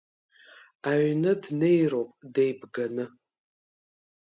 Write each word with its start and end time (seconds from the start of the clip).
Аҩны 0.89 1.31
днеироуп 1.41 2.11
деибганы… 2.33 3.05